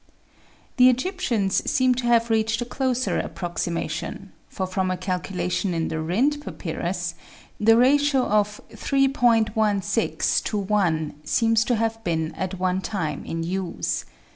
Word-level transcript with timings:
The 0.77 0.89
Egyptians 0.89 1.69
seem 1.69 1.93
to 1.93 2.07
have 2.07 2.31
reached 2.31 2.59
a 2.59 2.65
closer 2.65 3.21
approxima 3.21 3.87
tion, 3.87 4.31
for 4.49 4.65
from 4.65 4.89
a 4.89 4.97
calculation 4.97 5.75
in 5.75 5.89
the 5.89 5.99
Rhind 6.01 6.41
papyrus, 6.43 7.13
the 7.59 7.77
ratio 7.77 8.23
of 8.25 8.59
3. 8.75 9.07
1 9.09 9.81
6 9.83 10.41
to 10.41 10.67
i 10.73 11.11
seems 11.23 11.63
to 11.65 11.75
have 11.75 12.03
been 12.03 12.33
at 12.33 12.57
one 12.57 12.81
time 12.81 13.23
in 13.25 13.43
use. 13.43 14.05